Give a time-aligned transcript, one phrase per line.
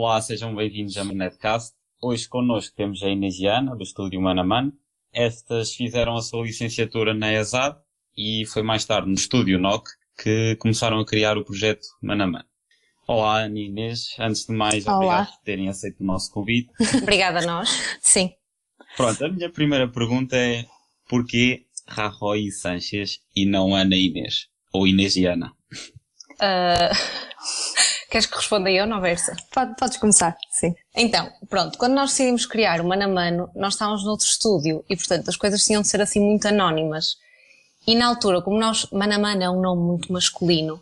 [0.00, 1.74] Olá, sejam bem-vindos a Netcast.
[2.00, 4.72] Hoje connosco temos a Inês e a Ana, do estúdio Mano.
[5.12, 7.76] Estas fizeram a sua licenciatura na ESAD
[8.16, 9.88] e foi mais tarde no estúdio NOC
[10.22, 12.44] que começaram a criar o projeto Mano.
[13.08, 14.14] Olá, Ana Inês.
[14.20, 14.94] Antes de mais, Olá.
[14.98, 16.70] obrigado por terem aceito o nosso convite.
[17.02, 17.68] Obrigada a nós.
[18.00, 18.30] Sim.
[18.96, 20.64] Pronto, a minha primeira pergunta é
[21.08, 24.46] porquê Rajoy e Sanches e não Ana Inês?
[24.72, 25.52] Ou Inês e Ana?
[26.38, 26.92] Ah,
[28.10, 29.36] Queres que responda eu, não versa?
[29.52, 30.74] Pode- podes começar, sim.
[30.96, 34.96] Então, pronto, quando nós decidimos criar o Mano a Mano, nós estávamos noutro estúdio e,
[34.96, 37.16] portanto, as coisas tinham de ser assim muito anónimas.
[37.86, 40.80] E na altura, como nós, Mano a Mano é um nome muito masculino,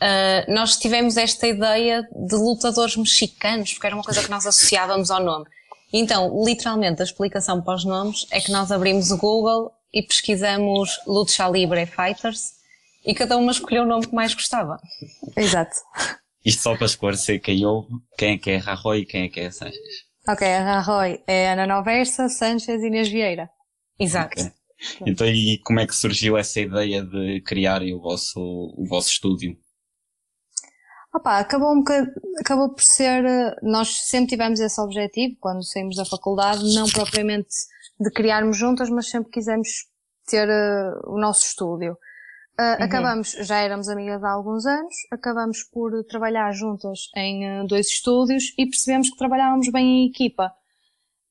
[0.00, 5.10] ah, nós tivemos esta ideia de lutadores mexicanos, porque era uma coisa que nós associávamos
[5.10, 5.46] ao nome.
[5.92, 10.98] Então, literalmente, a explicação para os nomes é que nós abrimos o Google e pesquisamos
[11.06, 12.54] Lucha Libre Fighters
[13.06, 14.76] e cada uma escolheu o nome que mais gostava.
[15.36, 15.76] Exato.
[16.44, 19.40] Isto só para esclarecer quem ouve, quem é que é Rajoy e quem é que
[19.40, 20.04] é Sanches.
[20.28, 23.50] Ok, a Rajoy é Ana Noversa, Sanchez e Inês Vieira.
[23.98, 24.40] Exato.
[24.40, 24.52] Ok.
[25.06, 29.56] Então, e como é que surgiu essa ideia de criarem o vosso, o vosso estúdio?
[31.14, 35.96] Opa, acabou um bocado, acabou por ser, eh, nós sempre tivemos esse objetivo quando saímos
[35.96, 37.54] da faculdade, não propriamente
[38.00, 39.68] de criarmos juntas, mas sempre quisemos
[40.26, 41.96] ter eh, o nosso estúdio.
[42.56, 47.88] Ah, Acabamos, já éramos amigas há alguns anos, acabamos por trabalhar juntas em eh, dois
[47.88, 50.52] estúdios e percebemos que trabalhávamos bem em equipa.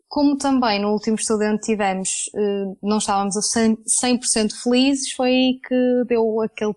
[0.09, 5.29] Como também no último estúdio onde tivemos, eh, não estávamos a 100%, 100% felizes, foi
[5.29, 6.75] aí que deu aquele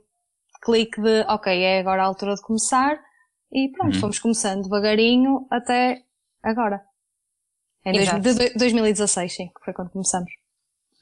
[0.62, 2.98] clique de, ok, é agora a altura de começar.
[3.52, 4.00] E pronto, Uhum.
[4.00, 6.02] fomos começando devagarinho até
[6.42, 6.82] agora.
[7.84, 10.30] Em dois, de dois- 2016, sim, que foi quando começamos.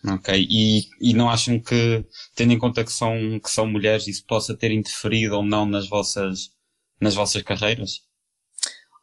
[0.07, 4.25] Ok, e, e não acham que, tendo em conta que são, que são mulheres, isso
[4.27, 6.51] possa ter interferido ou não nas vossas,
[7.01, 8.03] nas vossas carreiras?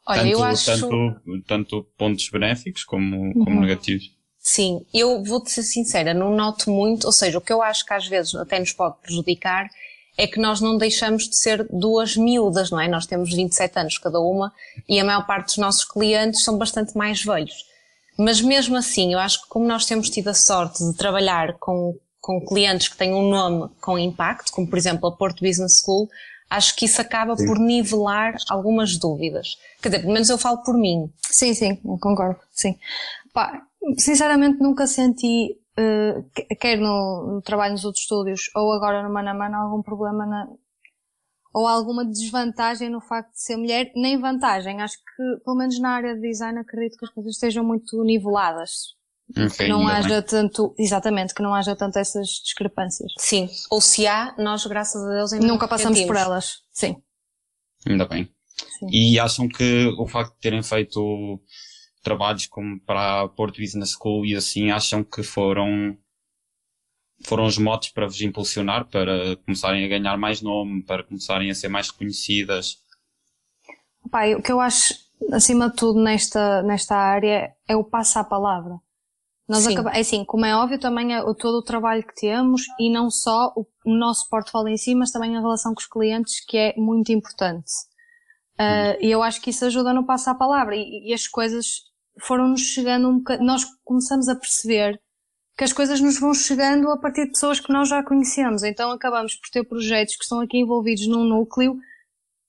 [0.05, 0.65] Olha, tanto, eu acho.
[0.65, 3.61] tanto, tanto pontos benéficos como, como Uhum.
[3.61, 4.11] negativos.
[4.39, 7.93] Sim, eu vou-te ser sincera, não noto muito, ou seja, o que eu acho que
[7.93, 9.69] às vezes até nos pode prejudicar
[10.17, 12.87] é que nós não deixamos de ser duas miúdas, não é?
[12.87, 14.51] Nós temos 27 anos cada uma
[14.89, 17.53] e a maior parte dos nossos clientes são bastante mais velhos.
[18.17, 21.95] Mas mesmo assim, eu acho que como nós temos tido a sorte de trabalhar com,
[22.19, 26.07] com clientes que têm um nome com impacto, como por exemplo a Porto Business School,
[26.49, 27.45] acho que isso acaba Sim.
[27.47, 29.57] por nivelar algumas dúvidas.
[29.81, 31.11] Quer dizer, pelo menos eu falo por mim.
[31.21, 32.77] Sim, sim, eu concordo, sim.
[33.33, 33.61] Pá,
[33.97, 35.57] sinceramente nunca senti,
[36.35, 39.81] que- quer no, no trabalho nos outros estúdios ou agora no Mano a Mano, algum
[39.81, 40.47] problema na,
[41.53, 44.81] ou alguma desvantagem no facto de ser mulher, nem vantagem.
[44.81, 48.95] Acho que, pelo menos na área de design, acredito que as coisas estejam muito niveladas.
[49.31, 50.23] Ok, que não haja bem.
[50.23, 53.13] tanto, exatamente, que não haja tanto essas discrepâncias.
[53.17, 53.49] Sim.
[53.69, 56.63] Ou se há, nós, graças a Deus, ainda Nunca não passamos por elas.
[56.71, 56.95] Sim.
[57.87, 58.29] Ainda bem.
[58.79, 58.87] Sim.
[58.91, 61.39] E acham que o facto de terem feito
[62.03, 65.97] trabalhos como para a Porto Business School e assim, acham que foram,
[67.23, 71.55] foram os motos para vos impulsionar, para começarem a ganhar mais nome, para começarem a
[71.55, 72.77] ser mais reconhecidas?
[74.09, 74.93] Pá, o que eu acho,
[75.31, 78.75] acima de tudo, nesta, nesta área é o passo à palavra.
[79.47, 79.73] Nós Sim.
[79.73, 82.91] acaba- é assim, como é óbvio, também é o, todo o trabalho que temos e
[82.91, 86.43] não só o, o nosso portfólio em si, mas também a relação com os clientes,
[86.45, 87.71] que é muito importante.
[88.57, 91.83] Ah, E eu acho que isso ajuda no passo à palavra e, e as coisas
[92.19, 95.01] foram-nos chegando um bocadinho, nós começamos a perceber
[95.57, 98.63] que as coisas nos vão chegando a partir de pessoas que nós já conhecemos.
[98.63, 101.77] Então acabamos por ter projetos que estão aqui envolvidos num núcleo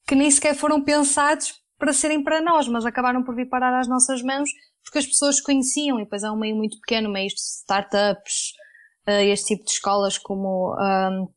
[0.06, 3.88] que nem sequer foram pensados para serem para nós, mas acabaram por vir parar às
[3.88, 4.48] nossas mãos
[4.84, 8.52] porque as pessoas conheciam e depois é um meio muito pequeno, meio de startups,
[9.06, 11.28] eh, este tipo de escolas como um,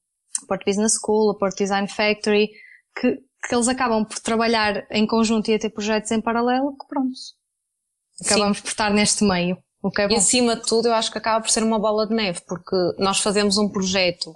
[0.47, 2.49] Port Business School, a Port Design Factory,
[2.99, 6.87] que, que eles acabam por trabalhar em conjunto e a ter projetos em paralelo, que
[6.87, 7.17] pronto.
[8.25, 10.15] Acabamos por estar neste meio, o que é bom.
[10.15, 12.75] E acima de tudo, eu acho que acaba por ser uma bola de neve, porque
[12.97, 14.33] nós fazemos um projeto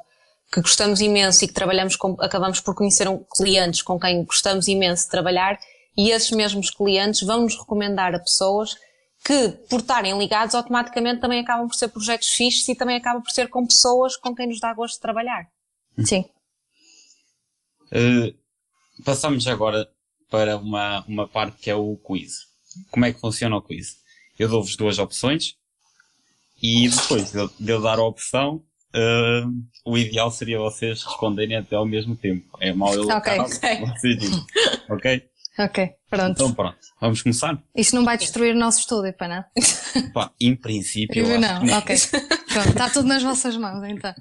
[0.54, 4.68] que gostamos imenso e que trabalhamos com, acabamos por conhecer um, clientes com quem gostamos
[4.68, 5.60] imenso de trabalhar
[5.98, 8.76] e esses mesmos clientes vão nos recomendar a pessoas
[9.26, 13.32] que, por estarem ligados, automaticamente também acabam por ser projetos fixos e também acaba por
[13.32, 15.48] ser com pessoas com quem nos dá gosto de trabalhar.
[16.06, 16.26] Sim.
[17.92, 18.34] Uh,
[19.04, 19.90] passamos agora
[20.30, 22.48] para uma, uma parte que é o quiz.
[22.92, 23.99] Como é que funciona o quiz?
[24.40, 25.56] Eu dou-vos duas opções
[26.64, 28.64] e depois de eu- de eu dar a opção,
[28.96, 29.52] uh,
[29.86, 32.58] o ideal seria vocês responderem até ao mesmo tempo.
[32.62, 33.86] É mal eu Ok, ok.
[33.86, 34.46] vocês dizem.
[34.90, 35.30] Ok?
[35.60, 36.32] Ok, pronto.
[36.32, 37.62] Então pronto, vamos começar?
[37.76, 40.12] Isto não vai destruir o nosso estúdio, para não?
[40.14, 41.96] Pá, em princípio, eu Eu acho que não, ok.
[42.48, 44.14] Pronto, está tudo nas vossas mãos, então.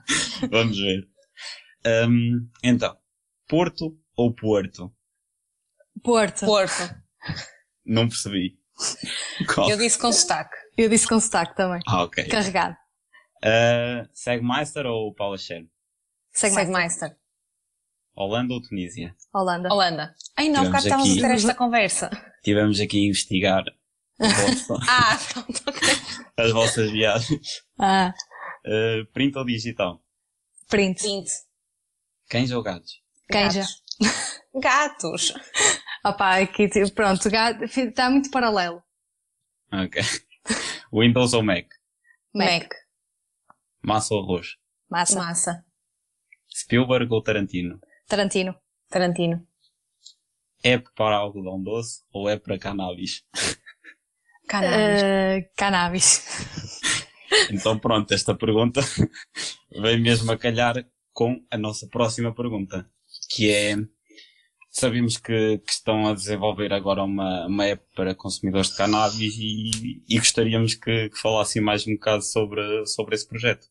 [0.50, 1.08] Vamos ver.
[2.08, 2.96] Um, então,
[3.48, 4.92] Porto ou Porto?
[6.02, 6.44] Porto.
[6.44, 6.94] Porto.
[7.86, 8.58] Não percebi.
[9.54, 9.70] Qual?
[9.70, 10.56] Eu disse com sotaque.
[10.76, 11.80] Eu disse com sotaque também.
[11.86, 12.24] Ah, ok.
[12.24, 12.76] Carregado.
[13.44, 15.64] Uh, Segmeister ou Paula Scher?
[16.32, 17.16] Segmeister.
[18.14, 19.14] Holanda ou Tunísia?
[19.32, 19.72] Holanda.
[19.72, 20.14] Holanda.
[20.36, 22.10] Ai não, cá estávamos a ter esta conversa.
[22.42, 23.64] Tivemos aqui a investigar
[24.88, 25.88] ah, pronto, ok.
[26.36, 27.62] as vossas viagens.
[27.78, 28.12] Ah.
[28.66, 30.02] Uh, print ou digital?
[30.68, 31.00] Print.
[31.00, 31.30] Print.
[32.28, 33.00] Cães ou gatos?
[33.30, 33.54] Cães.
[33.54, 33.82] Gatos.
[34.60, 35.34] gatos.
[36.04, 38.82] Opa, aqui, tipo, pronto, está muito paralelo.
[39.72, 40.00] Ok.
[40.92, 41.66] Windows ou Mac?
[42.34, 42.62] Mac.
[42.62, 42.74] Mac.
[43.82, 44.56] Massa ou arroz?
[44.88, 45.18] Massa.
[45.18, 45.64] Massa.
[46.54, 47.80] Spielberg ou Tarantino?
[48.06, 48.54] Tarantino.
[48.88, 49.46] Tarantino.
[50.62, 53.24] É para algodão doce ou é para cannabis?
[54.48, 55.02] Cannabis.
[55.02, 56.24] Uh, cannabis.
[57.50, 58.80] Então pronto, esta pergunta
[59.70, 62.90] vem mesmo a calhar com a nossa próxima pergunta,
[63.30, 63.76] que é
[64.78, 70.02] sabemos que, que, estão a desenvolver agora uma, uma app para consumidores de cannabis e,
[70.08, 73.66] e gostaríamos que, que falassem mais um bocado sobre, sobre esse projeto.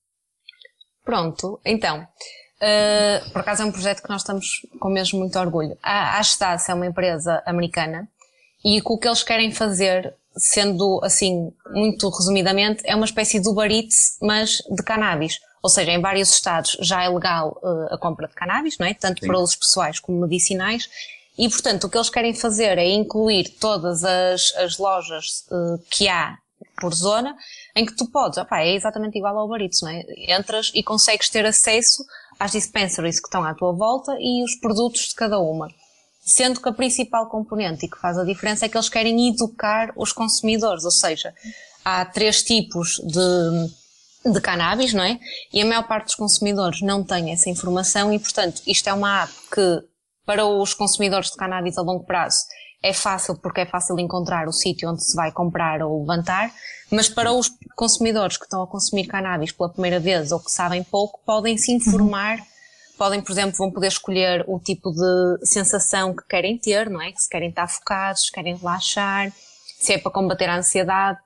[1.03, 5.77] Pronto, então, uh, por acaso é um projeto que nós estamos com mesmo muito orgulho.
[5.81, 8.09] A Ashtas é uma empresa americana
[8.63, 13.71] e o que eles querem fazer, sendo assim, muito resumidamente, é uma espécie de Uber
[13.71, 15.39] Eats, mas de cannabis.
[15.67, 18.93] Ou seja, em vários estados já é legal uh, a compra de cannabis, não é?
[18.93, 19.27] Tanto Sim.
[19.27, 20.89] para usos pessoais como medicinais.
[21.37, 26.07] E, portanto, o que eles querem fazer é incluir todas as, as lojas uh, que
[26.07, 26.37] há
[26.79, 27.35] por zona,
[27.75, 30.05] em que tu podes, opa, é exatamente igual ao Eats, não é?
[30.33, 32.05] Entras e consegues ter acesso
[32.39, 35.67] às dispensaries que estão à tua volta e os produtos de cada uma.
[36.21, 39.91] Sendo que a principal componente e que faz a diferença é que eles querem educar
[39.97, 41.33] os consumidores, ou seja,
[41.83, 43.69] há três tipos de
[44.31, 45.19] de cannabis, não é?
[45.53, 49.23] E a maior parte dos consumidores não tem essa informação e, portanto, isto é uma
[49.23, 49.81] app que,
[50.25, 52.39] para os consumidores de cannabis a longo prazo,
[52.83, 56.53] é fácil porque é fácil encontrar o sítio onde se vai comprar ou levantar,
[56.91, 60.83] mas para os consumidores que estão a consumir cannabis pela primeira vez ou que sabem
[60.83, 62.39] pouco, podem se informar,
[62.97, 67.11] podem, por exemplo, vão poder escolher o tipo de sensação que querem ter, não é?
[67.15, 69.31] Se querem estar focados, se querem relaxar,
[69.79, 71.19] se é para combater a ansiedade.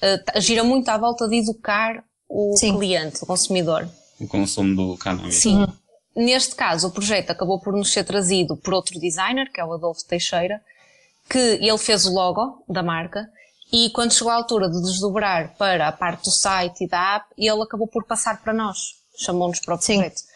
[0.00, 2.76] Uh, gira muito à volta de educar o Sim.
[2.76, 3.88] cliente, o consumidor.
[4.20, 5.36] O consumo do cannabis.
[5.36, 5.58] Sim.
[5.58, 5.72] Uhum.
[6.16, 9.72] Neste caso, o projeto acabou por nos ser trazido por outro designer, que é o
[9.72, 10.60] Adolfo Teixeira,
[11.30, 13.28] que ele fez o logo da marca
[13.72, 17.26] e quando chegou a altura de desdobrar para a parte do site e da app,
[17.36, 20.20] ele acabou por passar para nós, chamou-nos para o projeto.
[20.20, 20.26] Sim.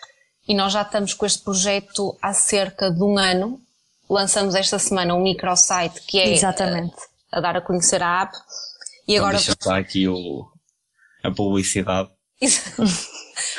[0.49, 3.61] E nós já estamos com este projeto há cerca de um ano.
[4.09, 6.97] Lançamos esta semana um microsite que é Exatamente.
[7.31, 8.37] A, a dar a conhecer a app.
[9.09, 9.37] E então agora.
[9.39, 10.47] Deixa eu aqui o,
[11.23, 12.11] a publicidade.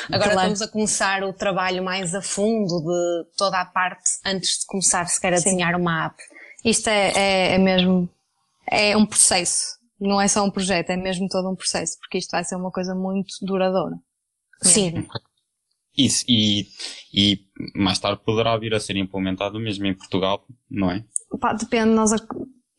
[0.08, 0.52] Agora claro.
[0.52, 5.06] estamos a começar o trabalho mais a fundo de toda a parte antes de começar
[5.06, 5.44] sequer a Sim.
[5.44, 6.16] desenhar uma app.
[6.64, 8.08] Isto é, é, é, mesmo,
[8.70, 9.78] é um processo.
[10.00, 12.70] Não é só um projeto, é mesmo todo um processo, porque isto vai ser uma
[12.70, 13.96] coisa muito duradoura.
[14.62, 15.06] Sim.
[15.96, 16.66] Isso, e,
[17.12, 17.38] e
[17.76, 21.04] mais tarde poderá vir a ser implementado mesmo em Portugal, não é?
[21.40, 22.10] Pá, depende, nós,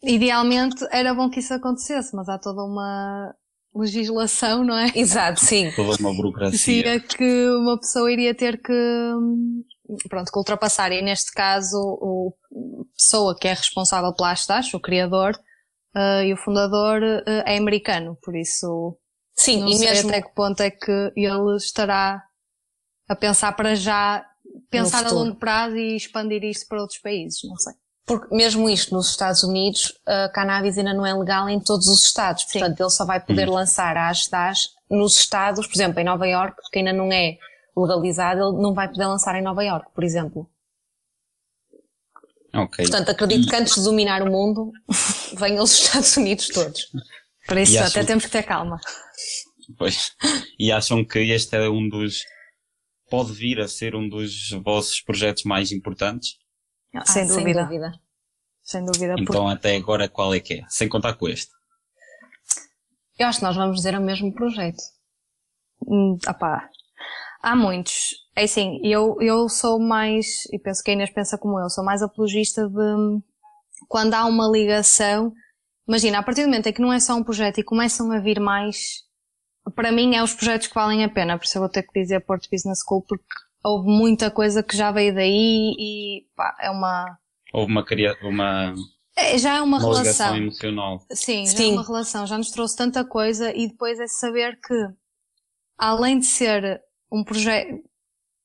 [0.04, 3.34] idealmente era bom que isso acontecesse, mas há toda uma,
[3.76, 4.92] legislação, não é?
[4.96, 5.72] Exato, sim.
[5.76, 6.58] Toda uma burocracia.
[6.58, 8.74] Sim, é que uma pessoa iria ter que,
[10.10, 10.92] pronto, que ultrapassar.
[10.92, 12.34] E neste caso, o,
[12.82, 15.36] a pessoa que é responsável pela Astash, o criador
[15.96, 18.98] uh, e o fundador, uh, é americano, por isso.
[19.36, 20.10] Sim, não e sei mesmo...
[20.10, 22.24] até que ponto é que ele estará
[23.10, 24.26] a pensar para já,
[24.70, 27.74] pensar a longo prazo e expandir isto para outros países, não sei.
[28.06, 32.04] Porque mesmo isto nos Estados Unidos, a cannabis ainda não é legal em todos os
[32.04, 32.44] estados.
[32.44, 32.84] Portanto, Sim.
[32.84, 33.56] ele só vai poder uhum.
[33.56, 37.38] lançar a Astas nos estados, por exemplo, em Nova York, que ainda não é
[37.76, 40.50] legalizado, ele não vai poder lançar em Nova York, por exemplo.
[42.54, 42.86] Ok.
[42.86, 44.72] Portanto, acredito que antes de dominar o mundo,
[45.38, 46.88] venham os Estados Unidos todos.
[47.48, 47.88] Por isso, acham...
[47.88, 48.80] até temos que ter calma.
[49.78, 50.12] Pois.
[50.58, 52.24] E acham que este é um dos.
[53.10, 56.38] pode vir a ser um dos vossos projetos mais importantes?
[56.96, 57.54] Ah, sem, dúvida.
[57.54, 58.00] sem dúvida.
[58.64, 59.16] Sem dúvida.
[59.20, 60.66] Então, até agora, qual é que é?
[60.68, 61.52] Sem contar com este.
[63.18, 64.82] Eu acho que nós vamos dizer o mesmo projeto.
[65.88, 66.70] Hum, opá.
[67.42, 68.16] Há muitos.
[68.36, 71.84] É assim, eu, eu sou mais, e penso que a Inês pensa como eu, sou
[71.84, 73.22] mais apologista de
[73.88, 75.32] quando há uma ligação.
[75.88, 78.20] Imagina, a partir do momento em que não é só um projeto e começam a
[78.20, 79.04] vir mais,
[79.76, 82.02] para mim é os projetos que valem a pena, por isso eu vou ter que
[82.02, 83.24] dizer Porto Business School, porque
[83.66, 87.18] houve muita coisa que já veio daí e pá, é uma.
[87.52, 87.84] Houve uma,
[88.22, 88.74] uma
[89.18, 91.02] é, já é uma, uma relação emocional.
[91.12, 94.76] Sim, já é uma relação, já nos trouxe tanta coisa e depois é saber que,
[95.78, 96.82] além de ser
[97.12, 97.82] um projeto,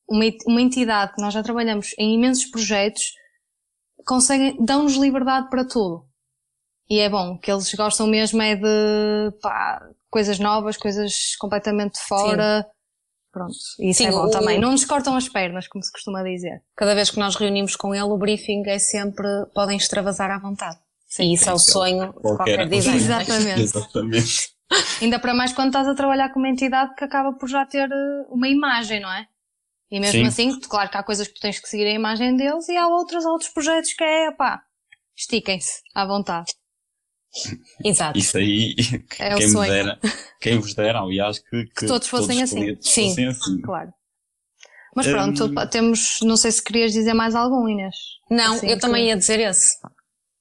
[0.08, 3.12] uma, uma entidade que nós já trabalhamos em imensos projetos,
[4.06, 6.06] conseguem, dão-nos liberdade para tudo.
[6.88, 12.62] e é bom, que eles gostam mesmo é de pá, coisas novas, coisas completamente fora.
[12.62, 12.79] Sim.
[13.32, 14.30] Pronto, isso Sim, é bom o...
[14.30, 14.58] também.
[14.58, 16.62] Não nos cortam as pernas, como se costuma dizer.
[16.76, 20.78] Cada vez que nós reunimos com ele, o briefing é sempre podem extravasar à vontade.
[21.06, 22.96] Sim, e isso é o sonho de qualquer designer.
[22.96, 23.60] Exatamente.
[23.60, 24.50] Exatamente.
[25.02, 27.90] Ainda para mais quando estás a trabalhar com uma entidade que acaba por já ter
[27.90, 29.26] eh, uma imagem, não é?
[29.90, 30.26] E mesmo Sim.
[30.26, 32.86] assim, claro que há coisas que tu tens que seguir a imagem deles e há
[32.86, 34.62] outros, outros projetos que é, pá,
[35.16, 36.52] estiquem-se à vontade.
[37.84, 38.18] Exato.
[38.18, 38.74] Isso aí,
[39.18, 40.00] é quem, me dera,
[40.40, 42.76] quem vos dera, aliás, que, que, que todos fossem todos assim.
[42.80, 43.60] Sim, fossem assim.
[43.60, 43.92] claro.
[44.94, 45.66] Mas pronto, um...
[45.68, 47.94] temos, não sei se querias dizer mais algum, Inês.
[48.28, 48.80] Não, assim, eu que...
[48.80, 49.78] também ia dizer esse.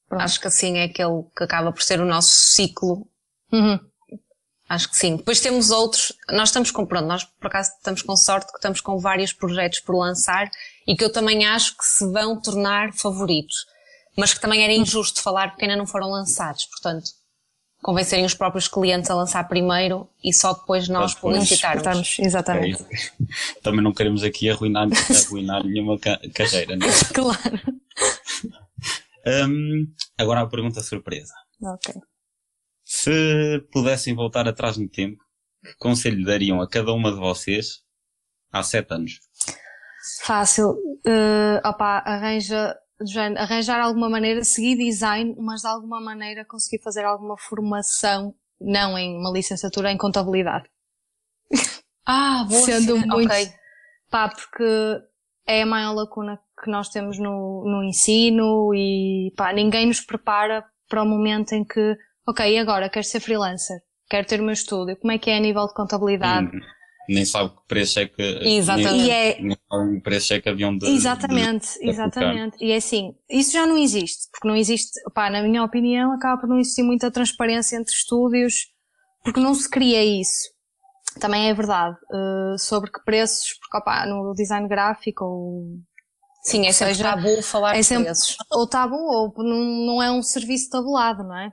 [0.07, 0.23] Pronto.
[0.23, 3.07] Acho que assim é aquele que acaba por ser o nosso ciclo.
[3.51, 3.79] Uhum.
[4.67, 5.17] Acho que sim.
[5.17, 8.81] Depois temos outros, nós estamos com, pronto, nós por acaso estamos com sorte que estamos
[8.81, 10.49] com vários projetos por lançar
[10.87, 13.55] e que eu também acho que se vão tornar favoritos
[14.19, 16.65] mas que também era injusto falar porque ainda não foram lançados.
[16.65, 17.09] Portanto,
[17.81, 22.17] convencerem os próprios clientes a lançar primeiro e só depois nós publicitarmos.
[22.19, 22.83] Exatamente.
[22.83, 24.87] É também não queremos aqui arruinar,
[25.27, 26.91] arruinar nenhuma carreira, não é?
[27.13, 27.79] Claro.
[29.25, 29.85] Um,
[30.17, 31.33] agora a pergunta surpresa.
[31.61, 31.93] Ok.
[32.85, 35.23] Se pudessem voltar atrás no tempo,
[35.63, 37.81] que conselho dariam a cada uma de vocês
[38.51, 39.19] há sete anos?
[40.23, 40.71] Fácil.
[41.05, 42.75] Uh, opa, arranja
[43.05, 48.97] género, arranjar alguma maneira, seguir design, mas de alguma maneira conseguir fazer alguma formação, não
[48.97, 50.69] em uma licenciatura em contabilidade.
[52.11, 53.53] Ah, boa Sendo muito, okay.
[54.09, 54.65] pá, porque
[55.45, 60.65] é a maior lacuna que nós temos no, no ensino e pá, ninguém nos prepara
[60.87, 61.95] para o momento em que,
[62.27, 63.77] ok, agora quero ser freelancer,
[64.09, 66.47] quero ter o meu estúdio, como é que é a nível de contabilidade?
[66.47, 66.78] Hum
[67.09, 68.21] nem sabe que preço é que.
[68.21, 68.97] Exatamente.
[68.97, 69.41] Nem, é...
[69.41, 70.85] nem sabe que preço é que haviam de.
[70.85, 72.57] Exatamente, de, de exatamente.
[72.63, 76.39] E é assim, isso já não existe, porque não existe, pá, na minha opinião, acaba
[76.39, 78.67] por não existir muita transparência entre estúdios,
[79.23, 80.51] porque não se cria isso.
[81.19, 81.97] Também é verdade.
[82.11, 85.79] Uh, sobre que preços, porque opá, no design gráfico ou.
[86.43, 88.37] Sim, é sempre seja, tabu falar é sempre, preços.
[88.51, 91.51] Ou tabu, ou não, não é um serviço tabulado, não é?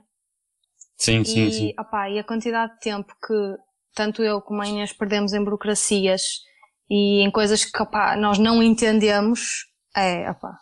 [0.95, 1.73] Sim, sim, e, sim.
[1.79, 3.66] Opá, e a quantidade de tempo que
[3.97, 6.21] tanto eu como a Inês perdemos em burocracias
[6.87, 10.55] e em coisas que opá, nós não entendemos, é, opá,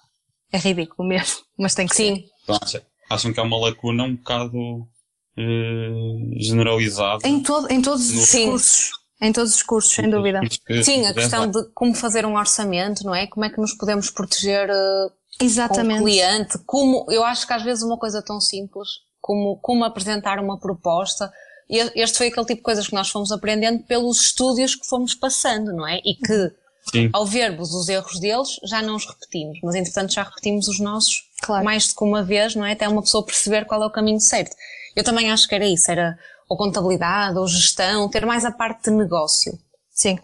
[0.54, 2.15] é ridículo mesmo, mas tem que Sim.
[2.15, 2.25] ser.
[2.44, 7.27] Então, acham que é uma lacuna um bocado uh, generalizada?
[7.27, 8.50] Em, todo, em todos os Sim.
[8.50, 8.92] cursos.
[9.22, 10.42] Em todos os cursos, sem dúvida.
[10.84, 13.25] Sim, a questão de como fazer um orçamento, não é?
[13.27, 15.12] Como é que nos podemos proteger uh,
[15.42, 16.00] Exatamente.
[16.00, 16.58] com o cliente?
[16.65, 18.89] Como, eu acho que às vezes uma coisa tão simples
[19.22, 21.32] como, como apresentar uma proposta,
[21.69, 25.74] este foi aquele tipo de coisas que nós fomos aprendendo pelos estúdios que fomos passando,
[25.74, 26.00] não é?
[26.05, 26.51] E que,
[26.91, 27.10] Sim.
[27.12, 31.24] ao vermos os erros deles, já não os repetimos, mas entretanto já repetimos os nossos
[31.41, 31.65] claro.
[31.65, 32.74] mais do que uma vez, não é?
[32.74, 34.55] Até uma pessoa perceber qual é o caminho certo.
[34.95, 36.17] Eu também acho que era isso, era
[36.48, 39.57] ou contabilidade, ou gestão, ter mais a parte de negócio.
[39.89, 40.19] Sim.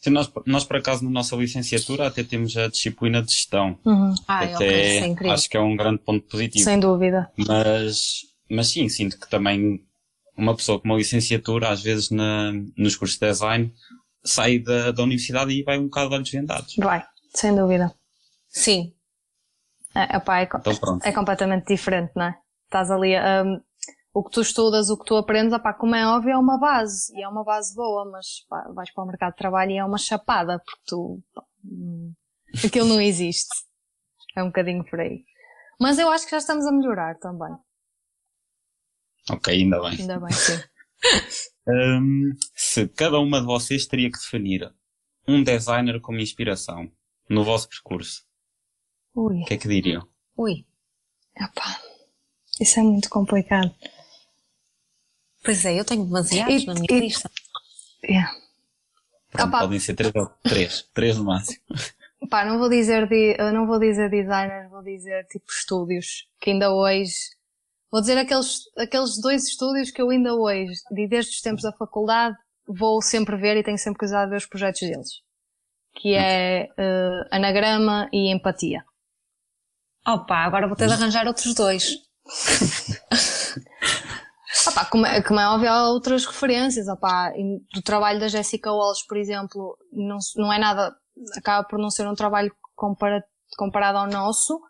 [0.00, 3.78] Sim, nós, nós, por acaso, na nossa licenciatura até temos a disciplina de gestão.
[3.84, 4.14] Uhum.
[4.26, 6.64] Ah, até okay, acho que é um grande ponto positivo.
[6.64, 7.30] Sem dúvida.
[7.36, 9.80] Mas, mas sim, sinto que também
[10.36, 13.72] uma pessoa com uma licenciatura, às vezes na, nos cursos de design,
[14.24, 16.74] sai da, da universidade e vai um bocado de olhos vendados.
[16.76, 17.94] Vai, sem dúvida.
[18.48, 18.92] Sim.
[19.94, 22.38] É, opa, é, então, é completamente diferente, não é?
[22.64, 23.60] Estás ali, um,
[24.12, 27.12] o que tu estudas, o que tu aprendes, opa, como é óbvio, é uma base,
[27.14, 29.84] e é uma base boa, mas pá, vais para o mercado de trabalho e é
[29.84, 32.12] uma chapada, porque tu, pá, hum,
[32.64, 33.54] aquilo não existe.
[34.36, 35.24] É um bocadinho por aí.
[35.80, 37.54] Mas eu acho que já estamos a melhorar também.
[39.30, 40.00] Ok, ainda bem.
[40.00, 40.60] Ainda bem, sim.
[41.68, 44.72] um, se cada uma de vocês teria que definir
[45.26, 46.90] um designer como inspiração
[47.28, 48.24] no vosso percurso,
[49.14, 49.42] Ui.
[49.42, 50.06] o que é que diriam?
[50.36, 50.64] Ui.
[51.36, 51.80] Epá,
[52.60, 53.74] isso é muito complicado.
[55.44, 57.30] Pois é, eu tenho demasiados na minha e, lista.
[58.04, 58.32] Yeah.
[59.30, 61.60] Pronto, podem ser três ou três, três no máximo.
[62.30, 66.72] Pá, não vou dizer, de, não vou dizer designer, vou dizer tipo estúdios, que ainda
[66.72, 67.14] hoje
[67.90, 70.72] Vou dizer aqueles, aqueles dois estúdios que eu ainda hoje,
[71.08, 74.46] desde os tempos da faculdade, vou sempre ver e tenho sempre curiosidade de ver os
[74.46, 75.08] projetos deles.
[75.94, 78.84] Que é uh, anagrama e empatia.
[80.06, 81.96] Opa, agora vou ter de arranjar outros dois.
[84.68, 86.88] Opa, como, é, como é óbvio, há outras referências.
[86.88, 87.32] Opa,
[87.72, 90.94] do trabalho da Jessica Walsh, por exemplo, não, não é nada,
[91.36, 93.24] acaba por não ser um trabalho compara,
[93.56, 94.60] comparado ao nosso,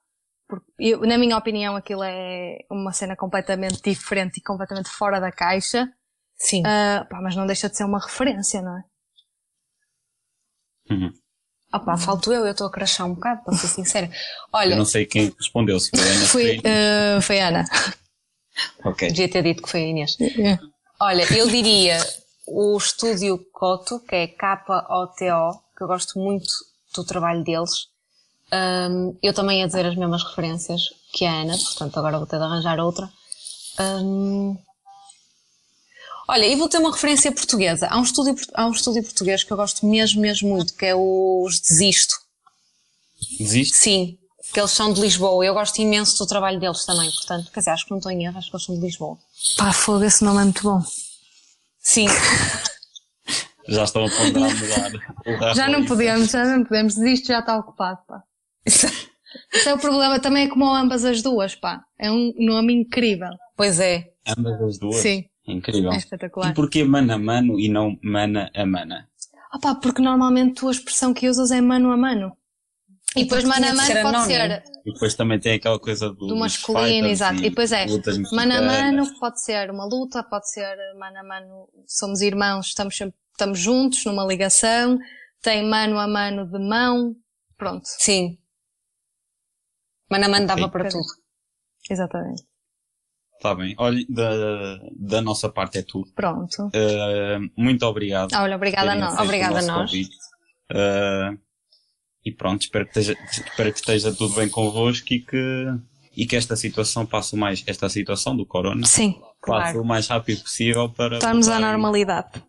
[0.49, 5.33] porque eu, na minha opinião, aquilo é uma cena completamente diferente e completamente fora da
[5.33, 5.89] caixa.
[6.37, 6.61] Sim.
[6.61, 8.83] Uh, pá, mas não deixa de ser uma referência, não é?
[10.91, 11.13] Uhum.
[11.73, 14.11] Opa, falto eu, eu estou a crachar um bocado, para ser sincera.
[14.53, 14.75] Olha.
[14.75, 16.27] Eu não sei quem respondeu, se foi a Ana.
[16.27, 17.65] Foi, uh, foi a Ana.
[18.85, 19.09] Ok.
[19.09, 20.17] Devia ter dito que foi a Inês.
[21.01, 21.99] Olha, eu diria
[22.47, 26.47] o estúdio Coto, que é K-O-T-O, que eu gosto muito
[26.95, 27.89] do trabalho deles.
[28.53, 32.39] Um, eu também ia dizer as mesmas referências que a Ana, portanto agora vou ter
[32.39, 33.11] de arranjar outra.
[33.81, 34.57] Um,
[36.29, 37.89] olha, e vou ter uma referência portuguesa.
[37.89, 40.95] Há um, estúdio, há um estúdio português que eu gosto mesmo, mesmo muito, que é
[40.95, 42.15] os Desisto.
[43.39, 43.77] Desisto?
[43.77, 44.17] Sim,
[44.53, 45.45] que eles são de Lisboa.
[45.45, 48.25] Eu gosto imenso do trabalho deles também, portanto, quer dizer, acho que não estou em
[48.25, 49.19] erro, acho que eles são de Lisboa.
[49.57, 50.81] Pá, fogo, esse nome é muito bom.
[51.81, 52.07] Sim.
[53.69, 54.51] já estão a ponderar
[55.27, 55.55] mudar.
[55.55, 56.97] Já não podemos, já não podemos.
[56.97, 58.23] Isto já está ocupado, pá.
[58.67, 61.83] Isso é o problema, também é como ambas as duas, pá.
[61.99, 63.31] É um nome incrível.
[63.57, 64.13] Pois é.
[64.27, 64.97] Ambas as duas?
[64.97, 65.25] Sim.
[65.47, 65.93] Incrível.
[65.93, 66.51] É espetacular.
[66.51, 69.09] E porquê mano a mano e não mana a mana?
[69.53, 72.37] Ah pá, porque normalmente a expressão que usas é mano a mano.
[73.15, 74.63] E, depois mano a mano pode ser.
[74.85, 77.39] E depois também tem aquela coisa do, do masculino, exato.
[77.39, 77.87] E depois é
[78.33, 82.97] mano a mano pode ser uma luta, pode ser mano a mano, somos irmãos, estamos
[82.97, 84.99] sempre, estamos juntos numa ligação,
[85.41, 87.15] tem mano a mano de mão,
[87.57, 87.85] pronto.
[87.85, 88.37] Sim.
[90.11, 91.07] Mano a mano dava para tudo.
[91.91, 92.45] Exatamente.
[93.37, 93.75] Está bem.
[93.79, 96.11] Olha, da, da nossa parte é tudo.
[96.15, 96.67] Pronto.
[96.67, 98.33] Uh, muito obrigado.
[98.35, 99.19] Olha, obrigada a nós.
[99.19, 99.93] Obrigada a nós.
[99.93, 101.39] Uh,
[102.25, 105.67] e pronto, espero que, esteja, espero que esteja tudo bem convosco e que,
[106.17, 109.13] e que esta situação passe mais, esta situação do corona, Sim,
[109.47, 109.83] passe claro.
[109.83, 112.43] o mais rápido possível para estarmos à normalidade.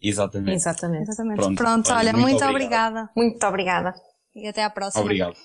[0.00, 0.54] Exatamente.
[0.54, 1.10] Exatamente.
[1.10, 1.36] Exatamente.
[1.36, 3.10] Pronto, Pronto olha, olha, muito, muito obrigada.
[3.16, 3.94] Muito obrigada.
[4.36, 5.02] E até à próxima.
[5.02, 5.36] Obrigado.